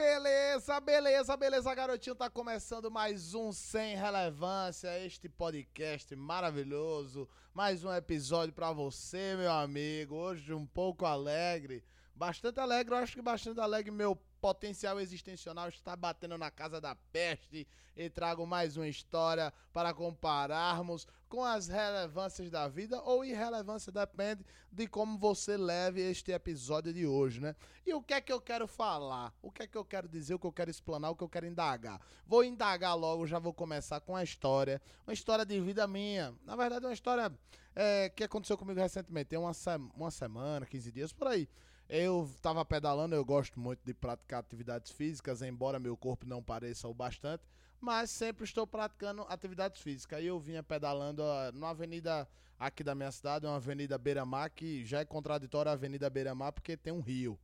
[0.00, 2.16] beleza, beleza, beleza, garotinho.
[2.16, 7.28] Tá começando mais um Sem Relevância, este podcast maravilhoso.
[7.52, 10.14] Mais um episódio pra você, meu amigo.
[10.14, 11.84] Hoje um pouco alegre.
[12.14, 16.94] Bastante alegre, eu acho que bastante alegre, meu potencial existencial está batendo na casa da
[17.12, 17.66] peste
[17.96, 24.44] e trago mais uma história para compararmos com as relevâncias da vida ou irrelevância, depende
[24.72, 27.54] de como você leve este episódio de hoje, né?
[27.86, 29.32] E o que é que eu quero falar?
[29.40, 30.34] O que é que eu quero dizer?
[30.34, 31.10] O que eu quero explanar?
[31.10, 32.00] O que eu quero indagar?
[32.26, 36.34] Vou indagar logo, já vou começar com a história, uma história de vida minha.
[36.44, 37.32] Na verdade, uma história
[37.76, 41.48] é, que aconteceu comigo recentemente, tem uma, se uma semana, 15 dias por aí.
[41.92, 46.86] Eu estava pedalando, eu gosto muito de praticar atividades físicas, embora meu corpo não pareça
[46.86, 47.42] o bastante,
[47.80, 50.20] mas sempre estou praticando atividades físicas.
[50.20, 54.84] Aí eu vinha pedalando uh, numa avenida aqui da minha cidade, uma avenida Beira-Mar, que
[54.84, 57.36] já é contraditória a avenida Beira-Mar porque tem um rio,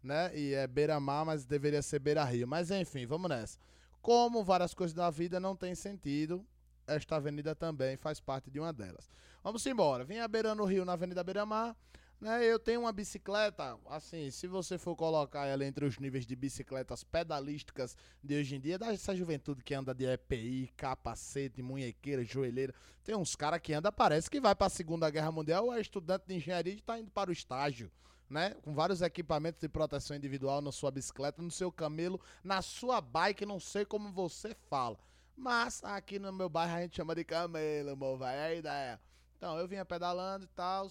[0.00, 0.30] né?
[0.32, 2.46] E é Beira-Mar, mas deveria ser Beira-Rio.
[2.46, 3.58] Mas enfim, vamos nessa.
[4.00, 6.46] Como várias coisas da vida não tem sentido,
[6.86, 9.10] esta avenida também faz parte de uma delas.
[9.42, 10.04] Vamos embora.
[10.04, 11.76] Vinha beirando o rio na Avenida Beira-Mar.
[12.20, 16.34] Né, eu tenho uma bicicleta, assim, se você for colocar ela entre os níveis de
[16.34, 22.74] bicicletas pedalísticas de hoje em dia, dessa juventude que anda de EPI, capacete, munhequeira, joelheira,
[23.04, 25.80] tem uns caras que anda, parece que vai para a Segunda Guerra Mundial, ou é
[25.80, 27.88] estudante de engenharia e está indo para o estágio.
[28.28, 28.50] Né?
[28.62, 33.46] Com vários equipamentos de proteção individual na sua bicicleta, no seu camelo, na sua bike,
[33.46, 34.98] não sei como você fala.
[35.36, 38.36] Mas aqui no meu bairro a gente chama de camelo, meu vai.
[38.36, 39.00] É a ideia.
[39.36, 40.90] Então, eu vinha pedalando e tal.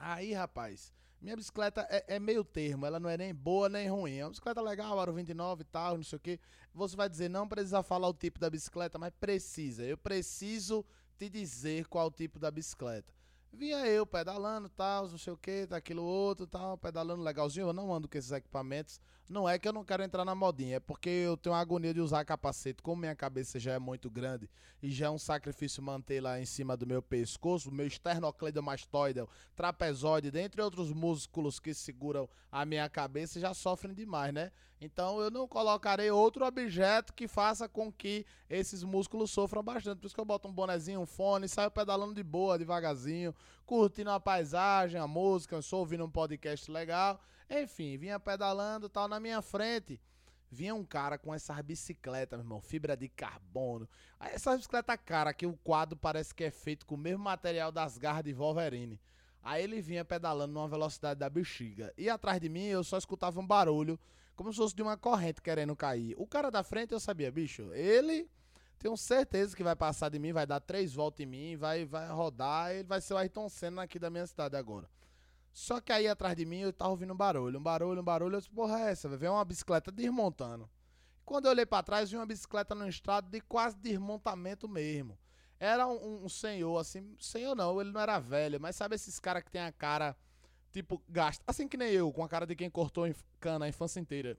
[0.00, 4.16] Aí, rapaz, minha bicicleta é, é, meio termo, ela não é nem boa nem ruim.
[4.18, 6.40] É uma bicicleta legal, aro 29 e tal, não sei o que.
[6.72, 9.84] Você vai dizer, não precisa falar o tipo da bicicleta, mas precisa.
[9.84, 10.84] Eu preciso
[11.18, 13.12] te dizer qual o tipo da bicicleta.
[13.52, 17.66] Vinha eu pedalando, tal, não sei o que, daquilo outro, tal, pedalando legalzinho.
[17.66, 19.00] Eu não ando com esses equipamentos.
[19.28, 22.00] Não é que eu não quero entrar na modinha, é porque eu tenho agonia de
[22.00, 22.82] usar capacete.
[22.82, 24.48] Como minha cabeça já é muito grande
[24.82, 29.22] e já é um sacrifício manter lá em cima do meu pescoço, meu esternocleidomastoide,
[29.54, 34.50] trapezóide, dentre outros músculos que seguram a minha cabeça, já sofrem demais, né?
[34.80, 39.98] Então eu não colocarei outro objeto que faça com que esses músculos sofram bastante.
[39.98, 43.34] Por isso que eu boto um bonezinho, um fone, saio pedalando de boa, devagarzinho,
[43.66, 47.20] curtindo a paisagem, a música, sou ouvindo um podcast legal.
[47.50, 50.00] Enfim, vinha pedalando tal na minha frente.
[50.50, 53.88] Vinha um cara com essas bicicletas, meu irmão, fibra de carbono.
[54.18, 57.98] Essa bicicleta cara que o quadro parece que é feito com o mesmo material das
[57.98, 58.98] garras de Wolverine.
[59.42, 61.92] Aí ele vinha pedalando numa velocidade da bexiga.
[61.96, 63.98] E atrás de mim eu só escutava um barulho,
[64.34, 66.14] como se fosse de uma corrente querendo cair.
[66.18, 68.28] O cara da frente eu sabia, bicho, ele
[68.78, 72.08] tenho certeza que vai passar de mim, vai dar três voltas em mim, vai, vai
[72.08, 74.88] rodar, ele vai ser o Ayrton Senna aqui da minha cidade agora.
[75.58, 78.36] Só que aí atrás de mim eu tava ouvindo um barulho, um barulho, um barulho.
[78.36, 79.08] Eu disse, porra, é essa?
[79.08, 80.70] Ver uma bicicleta desmontando.
[81.24, 85.18] Quando eu olhei para trás, vi uma bicicleta no estado de quase desmontamento mesmo.
[85.58, 89.42] Era um, um, senhor, assim, senhor não, ele não era velho, mas sabe esses caras
[89.42, 90.16] que tem a cara,
[90.70, 91.42] tipo, gasta.
[91.44, 94.38] Assim que nem eu, com a cara de quem cortou cana a infância inteira.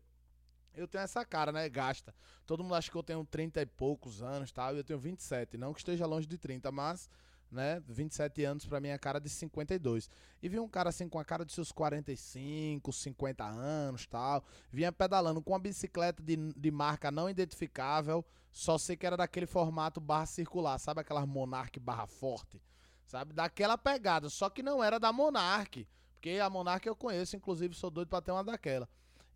[0.74, 1.68] Eu tenho essa cara, né?
[1.68, 2.16] Gasta.
[2.46, 4.78] Todo mundo acha que eu tenho 30 e poucos anos, tal, tá?
[4.80, 5.58] eu tenho 27.
[5.58, 7.10] Não que esteja longe de 30, mas
[7.52, 7.82] né?
[7.88, 10.10] 27 anos para mim é cara de 52.
[10.42, 14.92] E vi um cara assim com a cara de seus 45, 50 anos, tal, vinha
[14.92, 20.00] pedalando com uma bicicleta de, de marca não identificável, só sei que era daquele formato
[20.00, 22.62] barra circular, sabe aquela Monarch barra forte,
[23.06, 23.34] sabe?
[23.34, 27.90] Daquela pegada, só que não era da Monarch, porque a Monarch eu conheço, inclusive sou
[27.90, 28.88] doido para ter uma daquela.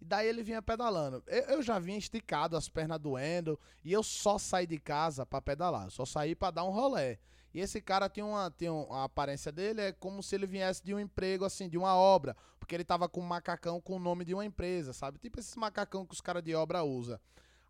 [0.02, 1.24] E daí ele vinha pedalando.
[1.28, 5.42] Eu, eu, já vinha esticado, as pernas doendo, e eu só saí de casa para
[5.42, 7.20] pedalar, só saí para dar um rolé.
[7.54, 10.94] E esse cara tinha uma, tinha uma aparência dele é como se ele viesse de
[10.94, 12.36] um emprego, assim, de uma obra.
[12.60, 15.20] Porque ele tava com um macacão com o nome de uma empresa, sabe?
[15.20, 17.20] Tipo esses macacão que os caras de obra usam.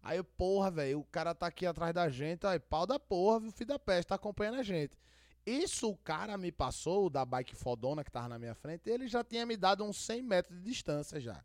[0.02, 3.52] Aí porra, velho, o cara tá aqui atrás da gente, aí, pau da porra, viu,
[3.52, 4.98] filho da peste, tá acompanhando a gente.
[5.46, 9.24] Isso o cara me passou, da bike fodona que tava na minha frente, ele já
[9.24, 11.44] tinha me dado uns 100 metros de distância já.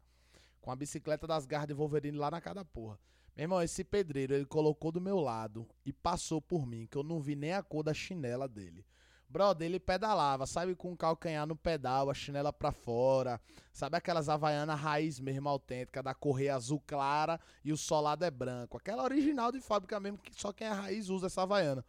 [0.60, 2.98] Com a bicicleta das garras de Wolverine lá na cada porra.
[3.38, 7.04] Meu irmão, esse pedreiro, ele colocou do meu lado e passou por mim, que eu
[7.04, 8.84] não vi nem a cor da chinela dele.
[9.28, 13.40] Brother, ele pedalava, sabe, com o calcanhar no pedal, a chinela pra fora.
[13.72, 18.76] Sabe aquelas havaianas raiz mesmo, autêntica, da correia azul clara e o solado é branco.
[18.76, 21.84] Aquela original de fábrica mesmo, que só quem é raiz usa essa havaiana.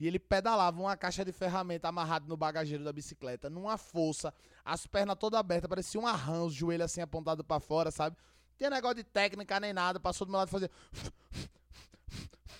[0.00, 4.34] E ele pedalava uma caixa de ferramenta amarrada no bagageiro da bicicleta, numa força,
[4.64, 8.16] as pernas todas abertas, parecia um arranjo, os joelhos assim apontados para fora, sabe?
[8.58, 10.70] Tinha negócio de técnica nem nada, passou do meu lado e fazia.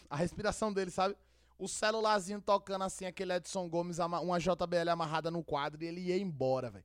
[0.08, 1.16] A respiração dele, sabe?
[1.58, 6.16] O celularzinho tocando assim, aquele Edson Gomes, uma JBL amarrada no quadro e ele ia
[6.16, 6.84] embora, velho.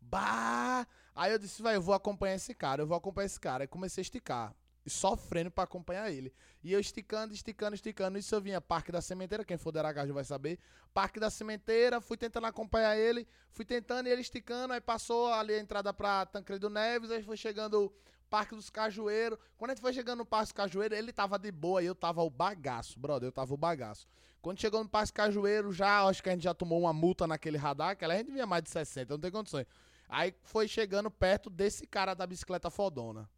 [0.00, 0.86] Bah!
[1.14, 3.64] Aí eu disse, vai, eu vou acompanhar esse cara, eu vou acompanhar esse cara.
[3.64, 4.52] Aí comecei a esticar.
[4.88, 6.32] Sofrendo para acompanhar ele.
[6.62, 8.18] E eu esticando, esticando, esticando.
[8.18, 10.58] Isso eu vinha Parque da Sementeira, quem for de Aracaju vai saber.
[10.92, 15.54] Parque da Sementeira, fui tentando acompanhar ele, fui tentando e ele esticando, aí passou ali
[15.54, 17.92] a entrada pra Tancredo Neves, aí foi chegando
[18.28, 19.38] Parque dos Cajueiros.
[19.56, 21.94] Quando a gente foi chegando no Parque dos Cajueiros, ele tava de boa e eu
[21.94, 24.06] tava o bagaço, brother, eu tava o bagaço.
[24.40, 27.26] Quando chegou no Parque dos Cajueiros, já, acho que a gente já tomou uma multa
[27.26, 29.66] naquele radar, que a gente vinha mais de 60, não tem condições.
[30.08, 33.28] Aí foi chegando perto desse cara da bicicleta fodona.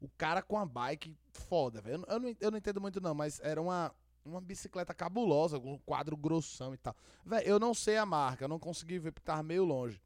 [0.00, 2.04] O cara com a bike foda, velho.
[2.06, 3.92] Eu, eu, não, eu não entendo muito não, mas era uma,
[4.24, 6.94] uma bicicleta cabulosa, com um quadro grossão e tal.
[7.24, 10.00] Velho, eu não sei a marca, eu não consegui ver porque tava meio longe.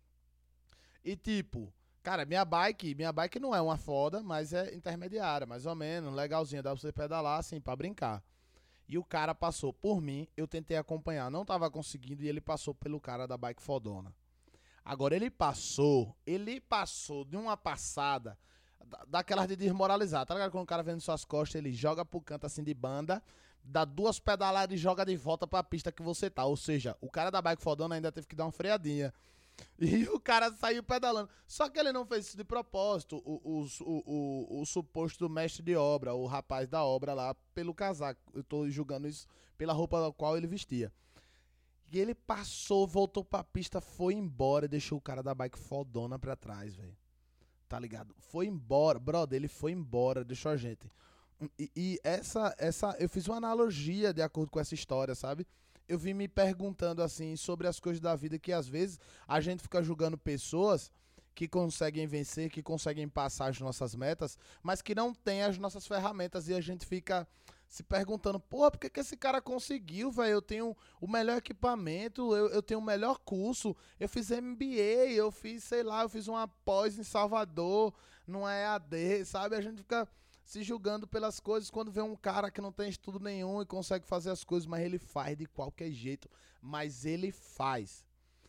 [1.05, 1.73] E tipo,
[2.03, 6.15] cara, minha bike, minha bike não é uma foda, mas é intermediária, mais ou menos,
[6.15, 8.23] legalzinha, dá pra você pedalar assim, pra brincar.
[8.87, 12.75] E o cara passou por mim, eu tentei acompanhar, não tava conseguindo, e ele passou
[12.75, 14.13] pelo cara da bike fodona.
[14.85, 18.37] Agora ele passou, ele passou de uma passada
[19.09, 20.51] daquelas de desmoralizar, tá ligado?
[20.51, 23.23] Quando o cara vem suas costas, ele joga pro canto assim de banda,
[23.63, 26.45] dá duas pedaladas e joga de volta pra pista que você tá.
[26.45, 29.13] Ou seja, o cara da bike fodona ainda teve que dar uma freadinha.
[29.79, 31.29] E o cara saiu pedalando.
[31.47, 33.23] Só que ele não fez isso de propósito.
[33.27, 37.75] O, o, o, o, o suposto mestre de obra, o rapaz da obra lá, pelo
[37.75, 38.21] casaco.
[38.33, 39.27] Eu tô julgando isso
[39.59, 40.91] pela roupa da qual ele vestia.
[41.93, 46.19] E ele passou, voltou pra pista, foi embora e deixou o cara da bike fodona
[46.19, 46.97] pra trás, velho.
[47.71, 48.13] Tá ligado?
[48.19, 50.91] Foi embora, brother, ele foi embora, deixou a gente.
[51.57, 55.47] E, e, essa, essa, eu fiz uma analogia de acordo com essa história, sabe?
[55.89, 59.63] Eu vim me perguntando assim sobre as coisas da vida que às vezes a gente
[59.63, 60.91] fica julgando pessoas
[61.33, 65.87] que conseguem vencer, que conseguem passar as nossas metas, mas que não têm as nossas
[65.87, 67.25] ferramentas e a gente fica
[67.71, 70.33] se perguntando, pô, por que, que esse cara conseguiu, velho?
[70.33, 75.31] Eu tenho o melhor equipamento, eu, eu tenho o melhor curso, eu fiz MBA, eu
[75.31, 77.95] fiz, sei lá, eu fiz uma pós em Salvador,
[78.27, 79.55] não é AD, sabe?
[79.55, 80.09] A gente fica
[80.45, 84.05] se julgando pelas coisas quando vê um cara que não tem estudo nenhum e consegue
[84.05, 86.29] fazer as coisas, mas ele faz de qualquer jeito,
[86.61, 88.05] mas ele faz.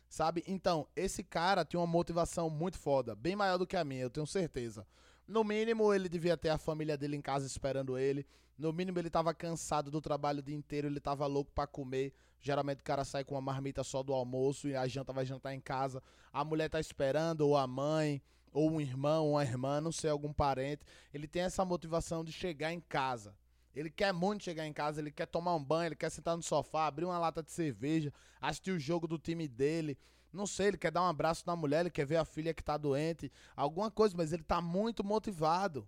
[0.10, 0.44] Sabe?
[0.48, 4.10] Então, esse cara tem uma motivação muito foda, bem maior do que a minha, eu
[4.10, 4.84] tenho certeza.
[5.28, 8.26] No mínimo, ele devia ter a família dele em casa esperando ele.
[8.58, 12.14] No mínimo, ele tava cansado do trabalho o dia inteiro, ele tava louco para comer.
[12.40, 15.54] Geralmente o cara sai com uma marmita só do almoço e a janta vai jantar
[15.54, 16.02] em casa.
[16.34, 18.22] A mulher tá esperando, ou a mãe,
[18.52, 20.84] ou um irmão, ou uma irmã, não sei, algum parente.
[21.14, 23.36] Ele tem essa motivação de chegar em casa.
[23.74, 26.44] Ele quer muito chegar em casa, ele quer tomar um banho, ele quer sentar no
[26.44, 29.98] sofá, abrir uma lata de cerveja, assistir o jogo do time dele.
[30.32, 32.64] Não sei, ele quer dar um abraço na mulher, ele quer ver a filha que
[32.64, 35.88] tá doente, alguma coisa, mas ele tá muito motivado.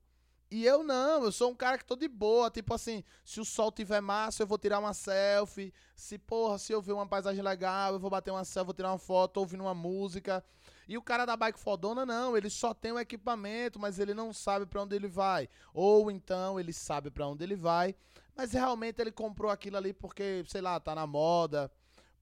[0.51, 2.51] E eu não, eu sou um cara que tô de boa.
[2.51, 5.73] Tipo assim, se o sol tiver massa, eu vou tirar uma selfie.
[5.95, 8.91] Se, porra, se eu ver uma paisagem legal, eu vou bater uma selfie, vou tirar
[8.91, 10.43] uma foto, ouvindo uma música.
[10.87, 14.31] E o cara da bike fodona, não, ele só tem o equipamento, mas ele não
[14.31, 15.49] sabe para onde ele vai.
[15.73, 17.95] Ou então ele sabe para onde ele vai,
[18.35, 21.71] mas realmente ele comprou aquilo ali porque, sei lá, tá na moda,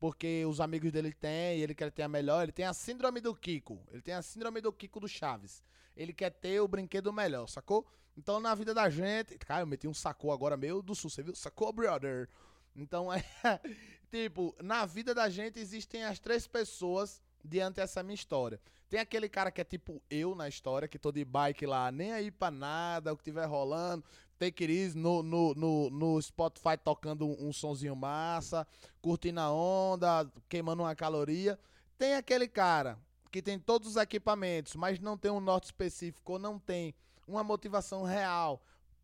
[0.02, 2.42] porque os amigos dele têm, e ele quer ter a melhor.
[2.42, 3.80] Ele tem a síndrome do Kiko.
[3.92, 5.64] Ele tem a síndrome do Kiko do Chaves.
[5.96, 7.86] Ele quer ter o brinquedo melhor, sacou?
[8.18, 9.38] Então, na vida da gente.
[9.38, 11.36] Cara, eu meti um sacou agora meu do sul, você viu?
[11.36, 12.28] Sacou, brother?
[12.76, 13.24] Então, é.
[14.10, 18.60] tipo, na vida da gente existem as três pessoas diante dessa minha história.
[18.90, 22.12] Tem aquele cara que é tipo eu na história, que tô de bike lá, nem
[22.12, 24.04] aí pra nada, o que tiver rolando.
[24.42, 28.66] Take it easy, no, no, no, no Spotify tocando um, um sonzinho massa,
[29.00, 31.60] curtindo a onda, queimando uma caloria.
[31.96, 32.98] Tem aquele cara
[33.32, 36.96] que tem todos os equipamentos, mas não tem um norte específico ou não tem
[37.28, 38.64] uma motivação real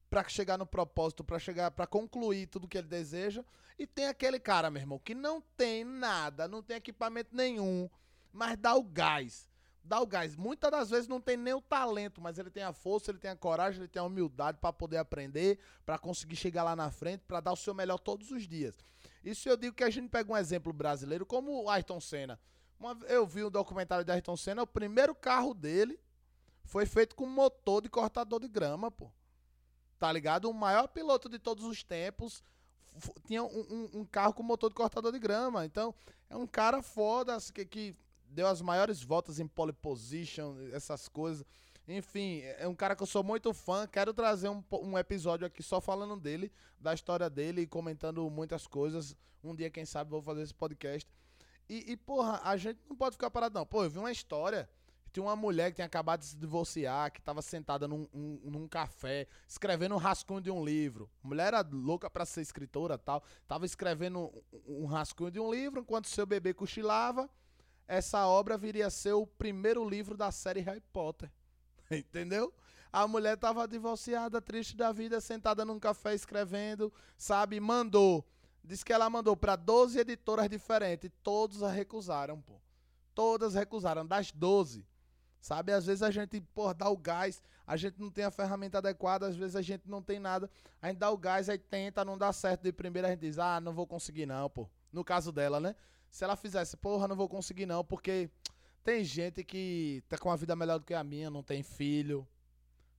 [0.10, 3.46] para chegar no propósito, para chegar, para concluir tudo que ele deseja.
[3.77, 7.88] E tem aquele cara, meu irmão, que não tem nada, não tem equipamento nenhum,
[8.34, 9.48] mas dá o gás.
[9.88, 10.36] Dá o gás.
[10.36, 13.32] Muitas das vezes não tem nem o talento, mas ele tem a força, ele tem
[13.32, 17.22] a coragem, ele tem a humildade para poder aprender, para conseguir chegar lá na frente,
[17.27, 18.75] para dar o seu melhor todos os dias.
[19.24, 22.39] Isso eu digo que a gente pega um exemplo brasileiro como o Ayrton Senna.
[22.79, 26.00] Uma, eu vi um documentário de Ayrton Senna, o primeiro carro dele
[26.63, 29.10] foi feito com motor de cortador de grama, pô.
[29.98, 30.50] Tá ligado?
[30.50, 32.44] O maior piloto de todos os tempos
[33.25, 35.65] tinha um, um, um, carro com motor de cortador de grama.
[35.65, 35.96] Então,
[36.29, 37.96] é um cara foda assim, que, que
[38.38, 41.44] deu as maiores voltas em pole position, essas coisas.
[41.88, 43.88] Enfim, é um cara que eu sou muito fã.
[43.88, 48.67] Quero trazer um, um episódio aqui só falando dele, da história dele e comentando muitas
[48.67, 49.15] coisas.
[49.44, 51.10] Um dia, quem sabe, vou fazer esse podcast.
[51.67, 53.65] E, e, porra, a gente não pode ficar parado, não.
[53.65, 54.70] Pô, eu vi uma história
[55.12, 58.67] tinha uma mulher que tinha acabado de se divorciar, que estava sentada num, um, num
[58.67, 61.10] café, escrevendo um rascunho de um livro.
[61.24, 63.24] A mulher era louca para ser escritora tal.
[63.48, 64.32] Tava escrevendo
[64.67, 67.27] um, um rascunho de um livro, enquanto seu bebê cochilava.
[67.88, 71.32] Essa obra viria a ser o primeiro livro da série Harry Potter.
[71.89, 72.53] Entendeu?
[72.91, 77.60] A mulher tava divorciada, triste da vida, sentada num café escrevendo, sabe?
[77.60, 78.25] Mandou.
[78.63, 81.10] Diz que ela mandou para 12 editoras diferentes.
[81.24, 82.60] Todos recusaram, pô.
[83.15, 84.86] Todas recusaram, das 12.
[85.39, 85.72] Sabe?
[85.72, 89.27] Às vezes a gente, pô, dá o gás, a gente não tem a ferramenta adequada,
[89.27, 90.50] às vezes a gente não tem nada.
[90.82, 93.39] A gente dá o gás, aí tenta, não dá certo de primeira, a gente diz,
[93.39, 94.70] ah, não vou conseguir não, pô.
[94.91, 95.75] No caso dela, né?
[96.09, 98.29] Se ela fizesse, porra, não vou conseguir não, porque
[98.83, 102.27] tem gente que tá com uma vida melhor do que a minha, não tem filho.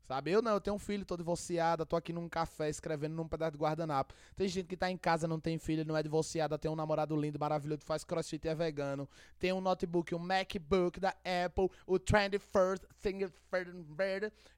[0.08, 0.30] Sabe?
[0.30, 3.52] Eu não, eu tenho um filho, tô divorciada, tô aqui num café escrevendo num pedaço
[3.52, 4.14] de guardanapo.
[4.34, 7.14] Tem gente que tá em casa, não tem filho, não é divorciada, tem um namorado
[7.14, 9.06] lindo, maravilhoso, faz crossfit e é vegano.
[9.38, 13.30] Tem um notebook, um MacBook da Apple, o Trendy First Thing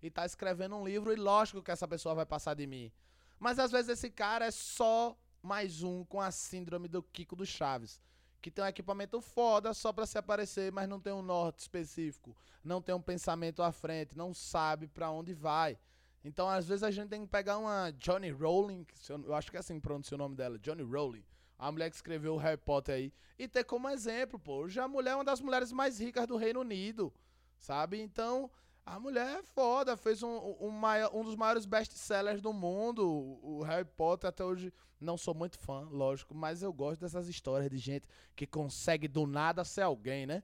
[0.00, 2.92] e tá escrevendo um livro e lógico que essa pessoa vai passar de mim.
[3.38, 7.45] Mas às vezes esse cara é só mais um com a síndrome do Kiko do
[7.45, 8.00] Chaves
[8.41, 12.37] que tem um equipamento foda só para se aparecer, mas não tem um norte específico,
[12.65, 15.79] não tem um pensamento à frente, não sabe para onde vai.
[16.25, 19.61] Então, às vezes a gente tem que pegar uma Johnny Rowling, eu acho que é
[19.61, 21.25] assim pronuncia o nome dela, Johnny Rowling,
[21.59, 24.89] a mulher que escreveu o Harry Potter aí, e ter como exemplo, pô, hoje a
[24.89, 27.13] mulher é uma das mulheres mais ricas do Reino Unido,
[27.59, 28.01] sabe?
[28.01, 28.51] Então,
[28.85, 30.81] a mulher é foda, fez um, um,
[31.13, 33.07] um dos maiores best-sellers do mundo.
[33.43, 37.71] O Harry Potter até hoje não sou muito fã, lógico, mas eu gosto dessas histórias
[37.71, 40.43] de gente que consegue do nada ser alguém, né?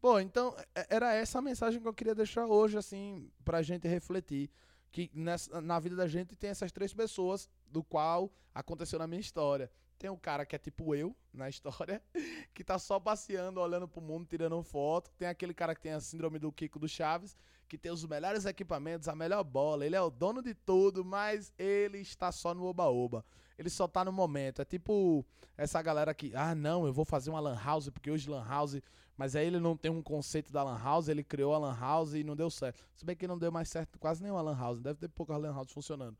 [0.00, 3.88] Pô, então é, era essa a mensagem que eu queria deixar hoje, assim, pra gente
[3.88, 4.50] refletir.
[4.92, 9.20] Que nessa, na vida da gente tem essas três pessoas, do qual aconteceu na minha
[9.20, 9.70] história.
[9.98, 12.02] Tem um cara que é tipo eu na história,
[12.52, 15.10] que tá só passeando, olhando pro mundo, tirando foto.
[15.16, 17.34] Tem aquele cara que tem a síndrome do Kiko do Chaves,
[17.68, 19.84] que tem os melhores equipamentos, a melhor bola.
[19.84, 23.24] Ele é o dono de tudo, mas ele está só no oba-oba.
[23.58, 24.62] Ele só tá no momento.
[24.62, 25.24] É tipo
[25.56, 28.80] essa galera que, ah, não, eu vou fazer uma lan house, porque hoje lan house.
[29.16, 32.14] Mas aí ele não tem um conceito da lan house, ele criou a lan house
[32.14, 32.84] e não deu certo.
[32.96, 35.54] Se bem que não deu mais certo quase nenhuma lan house, deve ter poucas lan
[35.54, 36.16] house funcionando.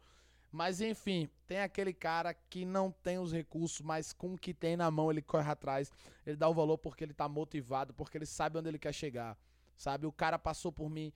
[0.55, 4.77] Mas enfim, tem aquele cara que não tem os recursos, mas com o que tem
[4.77, 5.91] na mão ele corre atrás.
[6.25, 9.37] Ele dá o valor porque ele tá motivado, porque ele sabe onde ele quer chegar.
[9.77, 10.07] Sabe?
[10.07, 11.13] O cara passou por mim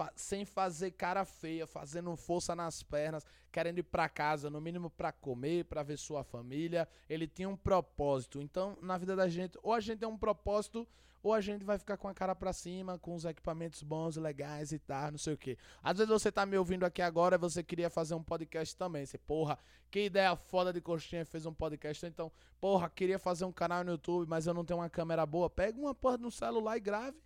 [0.00, 4.88] fa sem fazer cara feia, fazendo força nas pernas, querendo ir para casa, no mínimo
[4.88, 6.88] para comer, para ver sua família.
[7.08, 8.40] Ele tinha um propósito.
[8.40, 10.88] Então, na vida da gente, ou a gente tem um propósito
[11.22, 14.72] ou a gente vai ficar com a cara para cima, com os equipamentos bons, legais
[14.72, 15.58] e tal, não sei o que.
[15.82, 19.04] Às vezes você tá me ouvindo aqui agora você queria fazer um podcast também.
[19.04, 19.58] Você, porra,
[19.90, 22.06] que ideia foda de coxinha fez um podcast.
[22.06, 25.50] Então, porra, queria fazer um canal no YouTube, mas eu não tenho uma câmera boa.
[25.50, 27.18] Pega uma porra no celular e grave.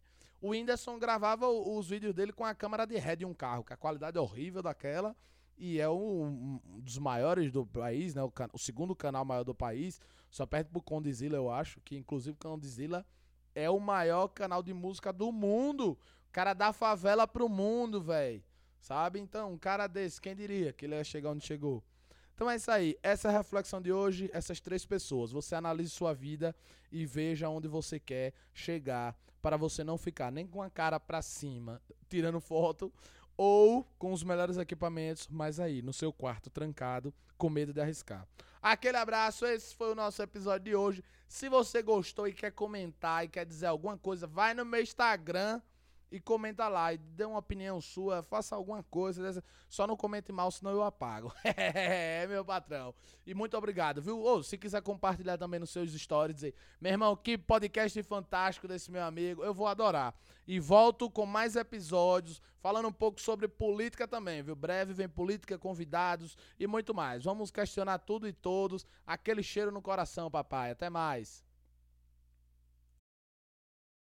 [0.45, 3.73] O Whindersson gravava os vídeos dele com a câmera de ré de um carro, que
[3.73, 5.17] a qualidade é horrível daquela.
[5.57, 8.23] E é um, um dos maiores do país, né?
[8.23, 9.99] O, o, segundo canal maior do país.
[10.31, 11.81] Só perto pro Condizila, eu acho.
[11.81, 13.07] Que inclusive o Condizila
[13.55, 15.93] é o maior canal de música do mundo.
[15.93, 18.45] O cara da favela pro mundo, velho.
[18.79, 19.21] Sabe?
[19.21, 21.83] Então, um cara desse, quem diria que ele ia chegar onde chegou?
[22.35, 22.99] Então é isso aí.
[23.03, 24.31] Essa é a reflexão de hoje.
[24.33, 25.31] Essas três pessoas.
[25.31, 26.55] Você analise sua vida
[26.91, 29.17] e veja onde você quer chegar.
[29.41, 32.91] Para você não ficar nem com a cara pra cima, tirando foto,
[33.37, 38.27] ou com os melhores equipamentos, mas aí, no seu quarto trancado, com medo de arriscar.
[38.63, 41.05] Aquele abraço, esse foi o nosso episódio de hoje.
[41.29, 45.61] Se você gostou e quer comentar e quer dizer alguma coisa, vai no meu Instagram
[46.15, 50.49] e comenta lá e dê uma opinião sua, faça alguma coisa, só não comente mal,
[50.49, 51.35] senão eu apago.
[51.43, 52.95] é, meu patrão.
[53.27, 54.21] E muito obrigado, viu?
[54.21, 58.93] Ou se quiser compartilhar também nos seus stories, dizer, meu irmão, que podcast fantástico desse
[58.93, 60.15] meu amigo, eu vou adorar.
[60.47, 64.55] E volto com mais episódios, falando um pouco sobre política também, viu?
[64.55, 67.25] Breve vem política, convidados e muito mais.
[67.25, 70.71] Vamos questionar tudo e todos, aquele cheiro no coração, papai.
[70.71, 71.45] Até mais.